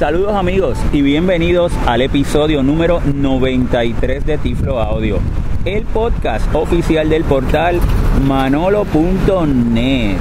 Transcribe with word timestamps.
Saludos 0.00 0.32
amigos 0.32 0.78
y 0.94 1.02
bienvenidos 1.02 1.74
al 1.86 2.00
episodio 2.00 2.62
número 2.62 3.02
93 3.04 4.24
de 4.24 4.38
Tiflo 4.38 4.80
Audio, 4.80 5.18
el 5.66 5.82
podcast 5.82 6.54
oficial 6.54 7.10
del 7.10 7.22
portal 7.22 7.78
manolo.net. 8.26 10.16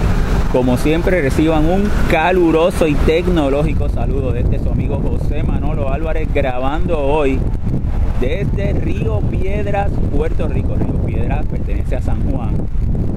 Como 0.51 0.75
siempre 0.75 1.21
reciban 1.21 1.65
un 1.65 1.89
caluroso 2.11 2.87
y 2.87 2.93
tecnológico 2.93 3.87
saludo 3.87 4.33
desde 4.33 4.59
su 4.59 4.69
amigo 4.69 4.99
José 5.01 5.43
Manolo 5.43 5.89
Álvarez 5.93 6.27
grabando 6.33 6.99
hoy 6.99 7.39
desde 8.19 8.73
Río 8.73 9.21
Piedras, 9.21 9.89
Puerto 10.15 10.47
Rico. 10.47 10.75
Río 10.75 11.01
Piedras 11.05 11.45
pertenece 11.45 11.95
a 11.95 12.01
San 12.01 12.29
Juan. 12.29 12.55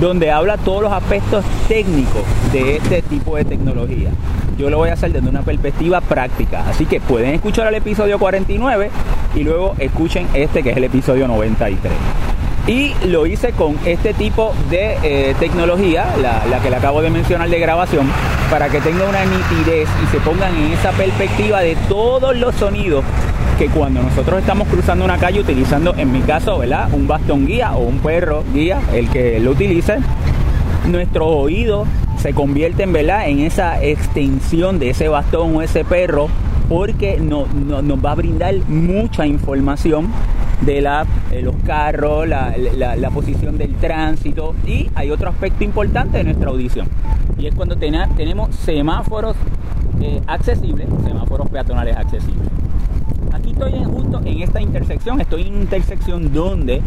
donde 0.00 0.30
habla 0.30 0.56
todos 0.56 0.82
los 0.82 0.92
aspectos 0.92 1.44
técnicos 1.68 2.22
de 2.52 2.76
este 2.76 3.02
tipo 3.02 3.36
de 3.36 3.44
tecnología. 3.44 4.10
Yo 4.56 4.70
lo 4.70 4.78
voy 4.78 4.90
a 4.90 4.92
hacer 4.94 5.12
desde 5.12 5.28
una 5.28 5.42
perspectiva 5.42 6.00
práctica. 6.00 6.64
Así 6.68 6.86
que 6.86 7.00
pueden 7.00 7.34
escuchar 7.34 7.66
el 7.68 7.74
episodio 7.74 8.18
49 8.18 8.90
y 9.34 9.42
luego 9.42 9.74
escuchen 9.78 10.26
este 10.32 10.62
que 10.62 10.70
es 10.70 10.76
el 10.76 10.84
episodio 10.84 11.26
93. 11.28 11.92
Y 12.66 12.94
lo 13.06 13.26
hice 13.26 13.52
con 13.52 13.78
este 13.84 14.12
tipo 14.12 14.52
de 14.70 14.98
eh, 15.04 15.36
tecnología, 15.38 16.06
la, 16.20 16.60
que 16.60 16.68
le 16.68 16.76
acabo 16.76 17.00
de 17.00 17.10
mencionar 17.10 17.48
de 17.48 17.60
grabación, 17.60 18.10
para 18.50 18.68
que 18.68 18.80
tenga 18.80 19.08
una 19.08 19.24
nitidez 19.24 19.88
y 20.02 20.06
se 20.08 20.18
pongan 20.18 20.52
en 20.56 20.72
esa 20.72 20.90
perspectiva 20.90 21.60
de 21.60 21.76
todos 21.88 22.36
los 22.36 22.54
sonidos 22.56 23.04
que 23.56 23.68
cuando 23.68 24.02
nosotros 24.02 24.40
estamos 24.40 24.66
cruzando 24.68 25.04
una 25.04 25.16
calle 25.16 25.40
utilizando, 25.40 25.94
en 25.96 26.12
mi 26.12 26.20
caso, 26.20 26.58
¿verdad? 26.58 26.88
Un 26.92 27.06
bastón 27.06 27.46
guía 27.46 27.72
o 27.72 27.84
un 27.84 27.98
perro 28.00 28.44
guía, 28.52 28.80
el 28.92 29.08
que 29.10 29.38
lo 29.38 29.52
utilice, 29.52 29.98
nuestro 30.88 31.26
oído 31.26 31.86
se 32.20 32.34
convierte 32.34 32.82
en, 32.82 32.92
¿verdad? 32.92 33.28
En 33.28 33.40
esa 33.40 33.82
extensión 33.82 34.80
de 34.80 34.90
ese 34.90 35.08
bastón 35.08 35.54
o 35.54 35.62
ese 35.62 35.84
perro 35.84 36.28
porque 36.68 37.18
nos 37.18 37.46
va 38.04 38.10
a 38.10 38.14
brindar 38.16 38.56
mucha 38.68 39.24
información 39.24 40.08
de 40.62 40.80
la, 40.80 41.06
eh, 41.30 41.42
los 41.42 41.56
carros, 41.64 42.26
la, 42.26 43.10
posición 43.12 43.56
del 43.56 43.74
tránsito 43.76 44.54
y 44.66 44.90
hay 44.94 45.10
otro 45.10 45.30
aspecto 45.30 45.64
importante 45.64 46.18
de 46.18 46.24
nuestra 46.24 46.50
audición 46.50 46.86
y 47.38 47.46
es 47.46 47.54
cuando 47.54 47.76
tenemos 47.76 48.54
semáforos 48.56 49.36
eh, 50.00 50.20
accesibles, 50.26 50.86
semáforos 51.06 51.48
peatonales 51.48 51.96
accesibles. 51.96 52.48
Aquí 53.32 53.52
estoy 53.52 53.72
justo 53.84 54.20
en 54.24 54.42
esta 54.42 54.60
intersección, 54.60 55.20
estoy 55.20 55.42
en 55.42 55.54
una 55.54 55.62
intersección 55.62 56.32
donde 56.32 56.82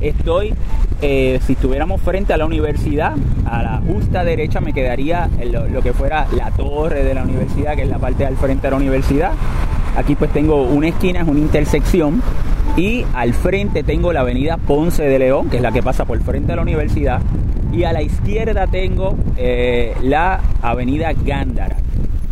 estoy, 0.00 0.54
eh, 1.02 1.40
si 1.46 1.54
estuviéramos 1.54 2.00
frente 2.00 2.32
a 2.32 2.36
la 2.36 2.46
universidad, 2.46 3.14
a 3.46 3.62
la 3.62 3.82
justa 3.86 4.24
derecha 4.24 4.60
me 4.60 4.72
quedaría 4.72 5.28
lo, 5.50 5.66
lo, 5.68 5.82
que 5.82 5.92
fuera 5.92 6.26
la 6.36 6.50
torre 6.50 7.04
de 7.04 7.14
la 7.14 7.22
universidad, 7.22 7.74
que 7.74 7.82
es 7.82 7.88
la 7.88 7.98
parte 7.98 8.24
al 8.24 8.36
frente 8.36 8.66
de 8.66 8.70
la 8.70 8.76
universidad. 8.76 9.32
Aquí 9.96 10.14
pues 10.14 10.32
tengo 10.32 10.62
una 10.62 10.88
esquina, 10.88 11.20
es 11.20 11.28
una 11.28 11.40
intersección 11.40 12.22
y 12.76 13.04
al 13.14 13.34
frente 13.34 13.82
tengo 13.82 14.12
la 14.12 14.20
avenida 14.20 14.56
Ponce 14.56 15.04
de 15.04 15.18
León, 15.18 15.48
que 15.48 15.56
es 15.56 15.62
la 15.62 15.72
que 15.72 15.82
pasa 15.82 16.04
por 16.04 16.16
el 16.16 16.24
frente 16.24 16.52
de 16.52 16.56
la 16.56 16.62
universidad. 16.62 17.20
Y 17.72 17.84
a 17.84 17.92
la 17.92 18.02
izquierda 18.02 18.66
tengo 18.66 19.16
eh, 19.36 19.94
la 20.02 20.40
avenida 20.62 21.12
Gándara, 21.12 21.76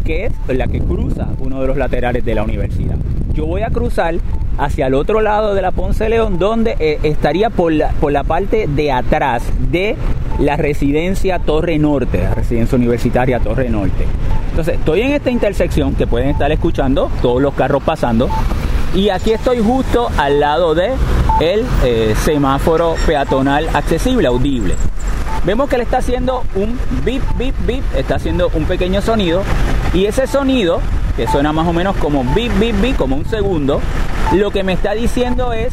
que 0.04 0.26
es 0.26 0.32
la 0.48 0.66
que 0.66 0.81
cruza 0.81 1.28
uno 1.38 1.60
de 1.60 1.69
los 1.69 1.76
laterales 1.76 2.25
de 2.25 2.34
la 2.34 2.43
universidad. 2.43 2.97
Yo 3.34 3.47
voy 3.47 3.62
a 3.62 3.70
cruzar 3.70 4.16
hacia 4.59 4.87
el 4.87 4.94
otro 4.94 5.20
lado 5.20 5.54
de 5.54 5.62
la 5.62 5.70
Ponce 5.70 6.04
de 6.04 6.10
León, 6.10 6.38
donde 6.38 6.76
eh, 6.78 6.99
estaría 7.03 7.50
por 7.50 7.72
la, 7.72 7.91
por 7.93 8.12
la 8.12 8.25
parte 8.25 8.66
de 8.66 8.93
atrás 8.93 9.43
de 9.70 9.97
la 10.38 10.56
residencia 10.56 11.38
Torre 11.38 11.78
Norte, 11.78 12.19
la 12.19 12.34
residencia 12.34 12.76
universitaria 12.76 13.38
Torre 13.38 13.69
Norte. 13.69 14.06
Entonces, 14.50 14.75
estoy 14.75 15.00
en 15.03 15.12
esta 15.12 15.31
intersección 15.31 15.94
que 15.94 16.06
pueden 16.06 16.28
estar 16.28 16.50
escuchando 16.53 17.10
todos 17.22 17.41
los 17.41 17.54
carros 17.54 17.82
pasando 17.82 18.28
y 18.94 19.08
aquí 19.08 19.32
estoy 19.32 19.58
justo 19.60 20.10
al 20.19 20.41
lado 20.41 20.75
de 20.75 20.92
el 21.41 21.64
eh, 21.82 22.14
semáforo 22.25 22.94
peatonal 23.06 23.69
accesible, 23.72 24.28
audible. 24.28 24.76
Vemos 25.44 25.69
que 25.69 25.78
le 25.78 25.84
está 25.84 25.98
haciendo 25.98 26.44
un 26.54 26.78
bip, 27.04 27.22
bip, 27.36 27.54
bip, 27.66 27.82
está 27.97 28.16
haciendo 28.16 28.50
un 28.54 28.64
pequeño 28.64 29.00
sonido 29.00 29.42
y 29.94 30.04
ese 30.04 30.26
sonido, 30.26 30.81
que 31.16 31.26
suena 31.26 31.52
más 31.52 31.66
o 31.66 31.72
menos 31.72 31.97
como 31.97 32.22
bip, 32.34 32.52
bip, 32.58 32.81
bip, 32.81 32.97
como 32.97 33.16
un 33.16 33.25
segundo, 33.25 33.81
lo 34.32 34.50
que 34.50 34.62
me 34.62 34.75
está 34.75 34.92
diciendo 34.92 35.52
es 35.52 35.72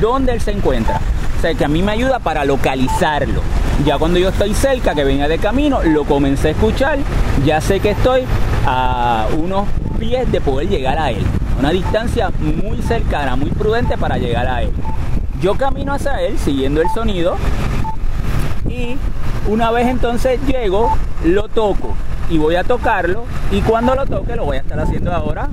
dónde 0.00 0.32
él 0.32 0.40
se 0.40 0.52
encuentra. 0.52 1.00
O 1.38 1.40
sea, 1.42 1.54
que 1.54 1.64
a 1.64 1.68
mí 1.68 1.82
me 1.82 1.92
ayuda 1.92 2.20
para 2.20 2.44
localizarlo. 2.44 3.42
Ya 3.84 3.98
cuando 3.98 4.18
yo 4.18 4.30
estoy 4.30 4.54
cerca, 4.54 4.94
que 4.94 5.04
venía 5.04 5.28
de 5.28 5.38
camino, 5.38 5.82
lo 5.82 6.04
comencé 6.04 6.48
a 6.48 6.50
escuchar, 6.52 6.98
ya 7.44 7.60
sé 7.60 7.80
que 7.80 7.90
estoy 7.90 8.22
a 8.64 9.26
unos 9.36 9.66
pies 9.98 10.30
de 10.30 10.40
poder 10.40 10.68
llegar 10.68 10.98
a 10.98 11.10
él 11.10 11.24
una 11.58 11.70
distancia 11.70 12.30
muy 12.40 12.82
cercana, 12.82 13.36
muy 13.36 13.50
prudente 13.50 13.96
para 13.96 14.18
llegar 14.18 14.46
a 14.46 14.62
él. 14.62 14.72
Yo 15.40 15.54
camino 15.54 15.92
hacia 15.92 16.20
él 16.20 16.38
siguiendo 16.38 16.80
el 16.80 16.88
sonido 16.90 17.36
y 18.68 18.96
una 19.46 19.70
vez 19.70 19.88
entonces 19.88 20.40
llego, 20.46 20.96
lo 21.24 21.48
toco 21.48 21.94
y 22.30 22.38
voy 22.38 22.56
a 22.56 22.64
tocarlo 22.64 23.24
y 23.50 23.60
cuando 23.60 23.94
lo 23.94 24.06
toque 24.06 24.36
lo 24.36 24.44
voy 24.44 24.56
a 24.56 24.60
estar 24.60 24.80
haciendo 24.80 25.12
ahora. 25.12 25.48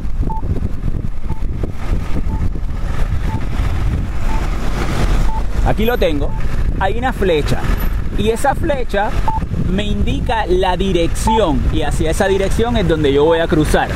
Aquí 5.66 5.86
lo 5.86 5.98
tengo. 5.98 6.32
Hay 6.80 6.98
una 6.98 7.14
flecha 7.14 7.60
y 8.18 8.30
esa 8.30 8.56
flecha 8.56 9.10
me 9.70 9.84
indica 9.84 10.46
la 10.48 10.76
dirección 10.76 11.62
y 11.72 11.84
hacia 11.84 12.12
esa 12.12 12.28
dirección 12.28 12.78
es 12.78 12.88
donde 12.88 13.14
yo 13.14 13.26
voy 13.26 13.40
a 13.40 13.48
cruzar. 13.48 13.90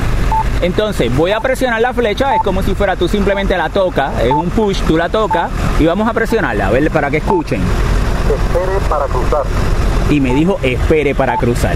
Entonces 0.62 1.14
voy 1.14 1.32
a 1.32 1.40
presionar 1.40 1.80
la 1.80 1.92
flecha, 1.92 2.34
es 2.34 2.42
como 2.42 2.62
si 2.62 2.74
fuera 2.74 2.96
tú 2.96 3.08
simplemente 3.08 3.56
la 3.56 3.68
tocas, 3.68 4.22
es 4.22 4.32
un 4.32 4.50
push, 4.50 4.80
tú 4.82 4.96
la 4.96 5.08
tocas 5.08 5.50
y 5.78 5.86
vamos 5.86 6.08
a 6.08 6.12
presionarla, 6.12 6.68
a 6.68 6.70
ver 6.70 6.90
para 6.90 7.10
que 7.10 7.18
escuchen. 7.18 7.60
Espere 7.60 8.78
para 8.88 9.04
cruzar. 9.04 9.42
Y 10.10 10.20
me 10.20 10.34
dijo 10.34 10.58
espere 10.62 11.14
para 11.14 11.36
cruzar. 11.36 11.74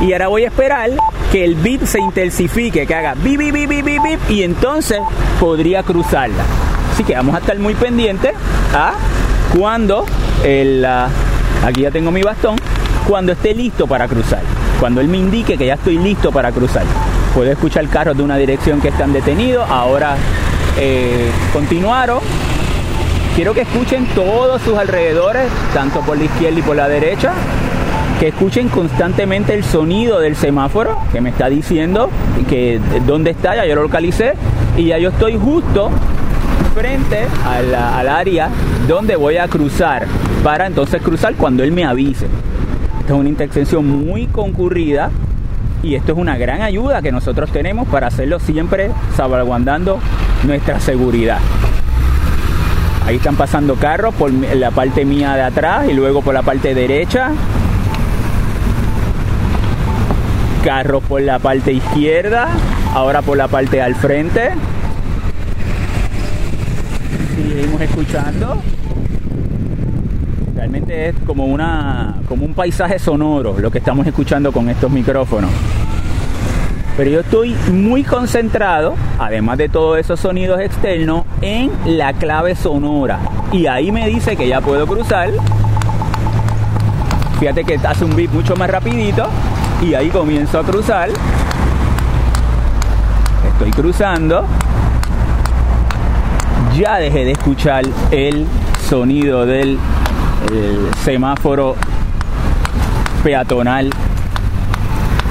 Y 0.00 0.12
ahora 0.12 0.28
voy 0.28 0.44
a 0.44 0.48
esperar 0.48 0.90
que 1.32 1.44
el 1.44 1.54
bip 1.54 1.84
se 1.84 2.00
intensifique, 2.00 2.86
que 2.86 2.94
haga 2.94 3.14
bip, 3.14 3.38
bip, 3.38 3.54
bip, 3.54 3.70
bip, 3.70 4.02
bip, 4.02 4.20
y 4.30 4.42
entonces 4.42 5.00
podría 5.40 5.82
cruzarla. 5.82 6.44
Así 6.92 7.04
que 7.04 7.14
vamos 7.14 7.34
a 7.34 7.38
estar 7.38 7.58
muy 7.58 7.74
pendientes 7.74 8.32
a 8.74 8.92
cuando 9.56 10.04
el, 10.44 10.84
aquí 10.84 11.82
ya 11.82 11.90
tengo 11.90 12.10
mi 12.10 12.22
bastón, 12.22 12.56
cuando 13.06 13.32
esté 13.32 13.54
listo 13.54 13.86
para 13.86 14.08
cruzar. 14.08 14.42
cuando 14.80 15.00
él 15.00 15.08
me 15.08 15.16
indique 15.16 15.56
que 15.56 15.66
ya 15.66 15.74
estoy 15.74 15.98
listo 15.98 16.30
para 16.32 16.52
cruzar. 16.52 16.84
Puedo 17.36 17.52
escuchar 17.52 17.86
carros 17.88 18.16
de 18.16 18.22
una 18.22 18.38
dirección 18.38 18.80
que 18.80 18.88
están 18.88 19.12
detenidos, 19.12 19.68
ahora 19.68 20.16
eh, 20.78 21.30
continuaron. 21.52 22.20
Quiero 23.34 23.52
que 23.52 23.60
escuchen 23.60 24.06
todos 24.14 24.62
sus 24.62 24.78
alrededores, 24.78 25.46
tanto 25.74 26.00
por 26.00 26.16
la 26.16 26.24
izquierda 26.24 26.58
y 26.58 26.62
por 26.62 26.76
la 26.76 26.88
derecha, 26.88 27.34
que 28.18 28.28
escuchen 28.28 28.70
constantemente 28.70 29.52
el 29.52 29.64
sonido 29.64 30.18
del 30.18 30.34
semáforo 30.34 30.98
que 31.12 31.20
me 31.20 31.28
está 31.28 31.50
diciendo 31.50 32.08
que 32.48 32.80
dónde 33.06 33.32
está, 33.32 33.54
ya 33.54 33.66
yo 33.66 33.74
lo 33.74 33.82
localicé 33.82 34.32
y 34.78 34.86
ya 34.86 34.96
yo 34.96 35.10
estoy 35.10 35.36
justo 35.36 35.90
frente 36.74 37.26
al 37.44 38.08
área 38.08 38.48
donde 38.88 39.14
voy 39.14 39.36
a 39.36 39.46
cruzar 39.46 40.06
para 40.42 40.66
entonces 40.66 41.02
cruzar 41.02 41.34
cuando 41.34 41.62
él 41.62 41.72
me 41.72 41.84
avise. 41.84 42.28
Esta 43.00 43.12
es 43.12 43.20
una 43.20 43.28
intersección 43.28 43.86
muy 43.86 44.26
concurrida 44.26 45.10
y 45.82 45.94
esto 45.94 46.12
es 46.12 46.18
una 46.18 46.36
gran 46.36 46.62
ayuda 46.62 47.02
que 47.02 47.12
nosotros 47.12 47.50
tenemos 47.50 47.86
para 47.88 48.08
hacerlo 48.08 48.38
siempre 48.38 48.90
salvaguardando 49.16 49.98
nuestra 50.44 50.80
seguridad. 50.80 51.38
Ahí 53.06 53.16
están 53.16 53.36
pasando 53.36 53.76
carros 53.76 54.14
por 54.14 54.32
la 54.32 54.72
parte 54.72 55.04
mía 55.04 55.34
de 55.34 55.42
atrás 55.42 55.88
y 55.88 55.92
luego 55.92 56.22
por 56.22 56.34
la 56.34 56.42
parte 56.42 56.74
derecha. 56.74 57.30
Carros 60.64 61.04
por 61.04 61.22
la 61.22 61.38
parte 61.38 61.72
izquierda, 61.72 62.48
ahora 62.94 63.22
por 63.22 63.36
la 63.36 63.46
parte 63.46 63.80
al 63.80 63.94
frente. 63.94 64.50
Seguimos 67.36 67.80
escuchando. 67.80 68.60
Realmente 70.56 71.10
es 71.10 71.14
como 71.26 71.44
una 71.44 72.14
como 72.26 72.46
un 72.46 72.54
paisaje 72.54 72.98
sonoro 72.98 73.58
lo 73.58 73.70
que 73.70 73.76
estamos 73.76 74.06
escuchando 74.06 74.52
con 74.52 74.70
estos 74.70 74.90
micrófonos. 74.90 75.50
Pero 76.96 77.10
yo 77.10 77.20
estoy 77.20 77.54
muy 77.70 78.02
concentrado, 78.02 78.94
además 79.18 79.58
de 79.58 79.68
todos 79.68 79.98
esos 79.98 80.18
sonidos 80.18 80.58
externos, 80.60 81.24
en 81.42 81.70
la 81.84 82.14
clave 82.14 82.54
sonora. 82.54 83.18
Y 83.52 83.66
ahí 83.66 83.92
me 83.92 84.08
dice 84.08 84.34
que 84.34 84.48
ya 84.48 84.62
puedo 84.62 84.86
cruzar. 84.86 85.28
Fíjate 87.38 87.64
que 87.64 87.74
hace 87.74 88.06
un 88.06 88.16
beat 88.16 88.30
mucho 88.30 88.56
más 88.56 88.70
rapidito. 88.70 89.28
Y 89.82 89.92
ahí 89.92 90.08
comienzo 90.08 90.58
a 90.58 90.64
cruzar. 90.64 91.10
Estoy 93.46 93.70
cruzando. 93.72 94.46
Ya 96.78 96.96
dejé 96.96 97.26
de 97.26 97.32
escuchar 97.32 97.84
el 98.10 98.46
sonido 98.88 99.44
del 99.44 99.78
semáforo 101.04 101.76
peatonal 103.22 103.90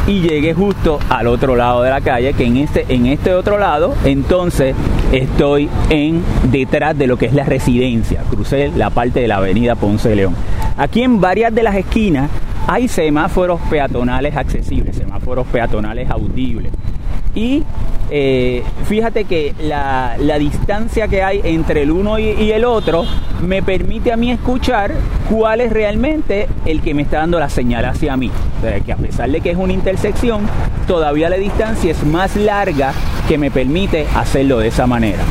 y 0.07 0.21
llegué 0.21 0.53
justo 0.53 0.99
al 1.09 1.27
otro 1.27 1.55
lado 1.55 1.81
de 1.81 1.89
la 1.89 2.01
calle, 2.01 2.33
que 2.33 2.45
en 2.45 2.57
este, 2.57 2.85
en 2.89 3.07
este 3.07 3.33
otro 3.33 3.57
lado, 3.57 3.95
entonces 4.03 4.75
estoy 5.11 5.69
en 5.89 6.23
detrás 6.51 6.97
de 6.97 7.07
lo 7.07 7.17
que 7.17 7.25
es 7.25 7.33
la 7.33 7.43
residencia. 7.43 8.21
Crucé 8.29 8.71
la 8.75 8.91
parte 8.91 9.21
de 9.21 9.27
la 9.27 9.37
avenida 9.37 9.75
Ponce 9.75 10.09
de 10.09 10.15
León. 10.15 10.35
Aquí 10.77 11.01
en 11.01 11.19
varias 11.19 11.55
de 11.55 11.63
las 11.63 11.75
esquinas 11.75 12.29
hay 12.67 12.87
semáforos 12.87 13.59
peatonales 13.69 14.35
accesibles, 14.35 14.95
semáforos 14.95 15.47
peatonales 15.47 16.09
audibles. 16.09 16.71
Y 17.35 17.63
eh, 18.11 18.63
fíjate 18.85 19.25
que 19.25 19.53
la, 19.61 20.15
distancia 20.39 21.07
que 21.07 21.21
hay 21.23 21.41
entre 21.43 21.83
el 21.83 21.91
uno 21.91 22.17
y, 22.17 22.51
el 22.51 22.63
otro 22.63 23.05
me 23.41 23.61
permite 23.61 24.11
a 24.11 24.17
mí 24.17 24.31
escuchar 24.31 24.93
cuál 25.29 25.61
es 25.61 25.73
realmente 25.73 26.47
el 26.65 26.81
que 26.81 26.93
me 26.93 27.01
está 27.01 27.17
dando 27.17 27.39
la 27.39 27.49
señal 27.49 27.85
hacia 27.85 28.15
mí. 28.15 28.31
que 28.85 28.91
a 28.91 28.97
pesar 28.97 29.29
de 29.29 29.41
que 29.41 29.51
es 29.51 29.57
una 29.57 29.73
intersección, 29.73 30.47
todavía 30.87 31.29
la 31.29 31.37
distancia 31.37 31.91
es 31.91 32.03
más 32.05 32.35
larga 32.35 32.93
que 33.27 33.37
me 33.37 33.51
permite 33.51 34.07
hacerlo 34.15 34.59
de 34.59 34.67
esa 34.67 34.87
manera. 34.87 35.23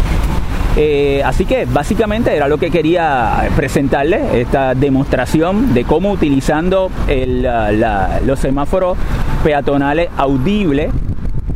Eh, 0.77 1.23
así 1.25 1.45
que 1.45 1.67
básicamente 1.67 2.35
era 2.35 2.49
lo 2.49 2.59
que 2.59 2.71
quería 2.71 3.49
presentarles, 3.55 4.35
esta 4.35 4.75
demostración 4.75 5.73
de 5.73 5.85
cómo 5.85 6.11
utilizando 6.11 6.91
los 7.07 8.41
semáforos 8.41 8.99
peatonales 9.45 10.09
audibles 10.17 10.91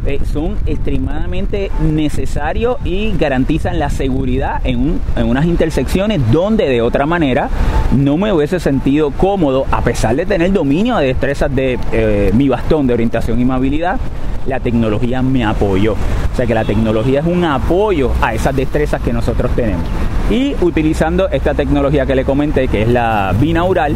eh, 0.08 0.20
son 0.24 0.56
extremadamente 0.64 1.70
necesarios 1.82 2.78
y 2.82 3.12
garantizan 3.18 3.78
la 3.78 3.90
seguridad 3.90 4.62
en, 4.64 4.98
unas 5.22 5.44
intersecciones 5.44 6.20
donde 6.32 6.66
de 6.66 6.80
otra 6.80 7.04
manera 7.04 7.50
no 7.94 8.16
me 8.16 8.32
hubiese 8.32 8.58
sentido 8.58 9.10
cómodo, 9.10 9.66
a 9.70 9.82
pesar 9.82 10.16
de 10.16 10.24
tener 10.24 10.50
dominio 10.52 10.96
de 10.96 11.08
destrezas 11.08 11.54
de 11.54 11.78
eh, 11.92 12.30
mi 12.32 12.48
bastón 12.48 12.86
de 12.86 12.94
orientación 12.94 13.38
y 13.38 13.44
movilidad, 13.44 13.98
la 14.46 14.60
tecnología 14.60 15.20
me 15.20 15.44
apoyó. 15.44 15.92
O 15.92 16.36
sea 16.36 16.46
que 16.46 16.54
la 16.54 16.64
tecnología 16.64 17.20
es 17.20 17.26
un 17.26 17.44
apoyo 17.44 18.10
a 18.22 18.32
esas 18.32 18.56
destrezas 18.56 19.02
que 19.02 19.12
nosotros 19.12 19.50
tenemos. 19.54 19.84
Y 20.30 20.54
utilizando 20.62 21.28
esta 21.28 21.52
tecnología 21.52 22.06
que 22.06 22.14
le 22.14 22.24
comenté, 22.24 22.68
que 22.68 22.82
es 22.82 22.88
la 22.88 23.34
binaural, 23.38 23.94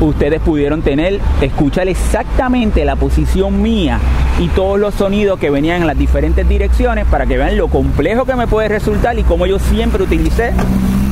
ustedes 0.00 0.40
pudieron 0.40 0.82
tener, 0.82 1.20
escuchar 1.40 1.88
exactamente 1.88 2.84
la 2.84 2.96
posición 2.96 3.62
mía 3.62 3.98
y 4.38 4.48
todos 4.48 4.78
los 4.78 4.94
sonidos 4.94 5.38
que 5.38 5.50
venían 5.50 5.80
en 5.80 5.86
las 5.86 5.98
diferentes 5.98 6.48
direcciones 6.48 7.06
para 7.06 7.26
que 7.26 7.36
vean 7.36 7.56
lo 7.56 7.68
complejo 7.68 8.24
que 8.24 8.34
me 8.34 8.46
puede 8.46 8.68
resultar 8.68 9.18
y 9.18 9.24
como 9.24 9.46
yo 9.46 9.58
siempre 9.58 10.02
utilicé 10.02 10.52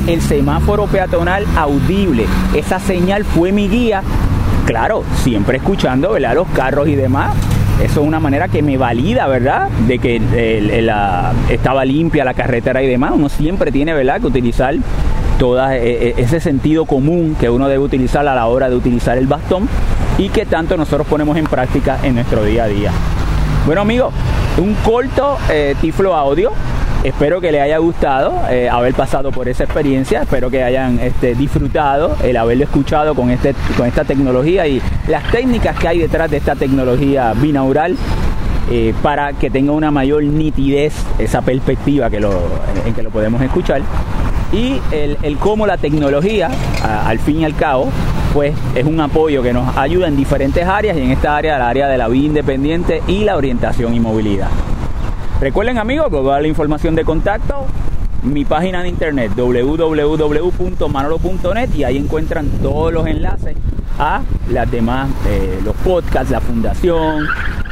el 0.06 0.20
semáforo 0.20 0.86
peatonal 0.86 1.44
audible. 1.56 2.26
Esa 2.54 2.78
señal 2.78 3.24
fue 3.24 3.50
mi 3.50 3.68
guía, 3.68 4.02
claro, 4.64 5.02
siempre 5.24 5.58
escuchando 5.58 6.12
¿verdad? 6.12 6.34
los 6.34 6.48
carros 6.48 6.88
y 6.88 6.94
demás. 6.94 7.34
Eso 7.82 8.00
es 8.00 8.06
una 8.06 8.20
manera 8.20 8.48
que 8.48 8.62
me 8.62 8.78
valida, 8.78 9.26
¿verdad? 9.26 9.68
De 9.86 9.98
que 9.98 10.16
estaba 11.50 11.84
limpia 11.84 12.24
la 12.24 12.32
carretera 12.32 12.82
y 12.82 12.86
demás. 12.86 13.12
Uno 13.14 13.28
siempre 13.28 13.70
tiene, 13.70 13.92
¿verdad?, 13.92 14.18
que 14.18 14.28
utilizar 14.28 14.74
todo 15.38 15.70
eh, 15.70 15.78
eh, 15.82 16.14
ese 16.16 16.40
sentido 16.40 16.86
común 16.86 17.36
que 17.38 17.50
uno 17.50 17.68
debe 17.68 17.84
utilizar 17.84 18.26
a 18.26 18.34
la 18.34 18.46
hora 18.46 18.70
de 18.70 18.76
utilizar 18.76 19.18
el 19.18 19.26
bastón 19.26 19.68
y 20.18 20.30
que 20.30 20.46
tanto 20.46 20.76
nosotros 20.76 21.06
ponemos 21.06 21.36
en 21.36 21.44
práctica 21.44 21.98
en 22.02 22.14
nuestro 22.14 22.42
día 22.44 22.64
a 22.64 22.68
día. 22.68 22.92
Bueno 23.66 23.82
amigos, 23.82 24.14
un 24.58 24.74
corto 24.74 25.36
eh, 25.50 25.74
tiflo 25.80 26.14
audio. 26.14 26.52
Espero 27.04 27.40
que 27.40 27.52
les 27.52 27.60
haya 27.60 27.78
gustado 27.78 28.34
haber 28.72 28.94
pasado 28.94 29.30
por 29.30 29.48
esa 29.48 29.62
experiencia. 29.62 30.22
Espero 30.22 30.50
que 30.50 30.64
hayan 30.64 30.98
este, 30.98 31.36
disfrutado 31.36 32.16
el 32.24 32.36
haberlo 32.36 32.64
escuchado 32.64 33.14
con, 33.14 33.30
este, 33.30 33.54
con 33.76 33.86
esta 33.86 34.02
tecnología 34.02 34.66
y 34.66 34.82
las 35.06 35.22
técnicas 35.30 35.78
que 35.78 35.86
hay 35.86 35.98
detrás 36.00 36.28
de 36.28 36.38
esta 36.38 36.56
tecnología 36.56 37.32
binaural 37.34 37.96
para 39.02 39.34
que 39.34 39.50
tenga 39.50 39.70
una 39.70 39.92
mayor 39.92 40.24
nitidez 40.24 40.94
esa 41.20 41.42
perspectiva 41.42 42.10
que 42.10 42.18
lo, 42.18 42.32
en 42.84 42.92
que 42.92 43.04
lo 43.04 43.10
podemos 43.10 43.40
escuchar 43.40 43.82
y 44.52 44.80
el, 44.92 45.36
cómo 45.38 45.66
la 45.66 45.76
tecnología, 45.76 46.48
al 46.82 47.18
fin 47.18 47.40
y 47.40 47.44
al 47.44 47.54
cabo, 47.54 47.88
pues 48.32 48.54
es 48.74 48.84
un 48.84 49.00
apoyo 49.00 49.42
que 49.42 49.52
nos 49.52 49.76
ayuda 49.76 50.08
en 50.08 50.16
diferentes 50.16 50.66
áreas 50.66 50.96
y 50.96 51.00
en 51.00 51.10
esta 51.10 51.36
área, 51.36 51.58
la 51.58 51.68
área 51.68 51.88
de 51.88 51.98
la 51.98 52.08
vida 52.08 52.26
independiente 52.26 53.02
y 53.06 53.24
la 53.24 53.36
orientación 53.36 53.94
y 53.94 54.00
movilidad. 54.00 54.48
Recuerden 55.40 55.78
amigos, 55.78 56.08
que 56.10 56.22
dar 56.22 56.42
la 56.42 56.48
información 56.48 56.94
de 56.94 57.04
contacto, 57.04 57.66
mi 58.22 58.44
página 58.44 58.82
de 58.82 58.88
internet 58.88 59.32
www.manolo.net 59.36 61.74
y 61.74 61.84
ahí 61.84 61.98
encuentran 61.98 62.48
todos 62.62 62.92
los 62.92 63.06
enlaces 63.06 63.56
a 63.98 64.22
las 64.50 64.70
demás, 64.70 65.08
eh, 65.26 65.60
los 65.64 65.74
podcasts, 65.76 66.30
la 66.30 66.40
fundación, 66.40 67.26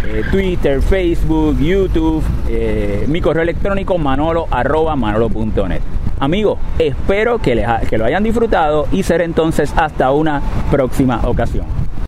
eh, 0.06 0.22
Twitter, 0.30 0.80
Facebook, 0.82 1.58
YouTube, 1.58 2.22
eh, 2.48 3.04
mi 3.08 3.20
correo 3.20 3.42
electrónico 3.42 3.98
manolo 3.98 4.46
manolo.net. 4.46 5.82
Amigos, 6.20 6.58
espero 6.78 7.38
que, 7.38 7.54
les 7.54 7.66
que 7.88 7.98
lo 7.98 8.04
hayan 8.04 8.22
disfrutado 8.22 8.86
y 8.92 9.02
será 9.02 9.24
entonces 9.24 9.72
hasta 9.76 10.10
una 10.12 10.40
próxima 10.70 11.20
ocasión. 11.26 11.83